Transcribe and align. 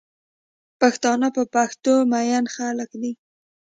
پښتانه 0.79 1.27
په 1.35 1.43
پښتو 1.55 1.93
مئین 2.11 2.45
خلک 2.55 2.89
دی 3.01 3.11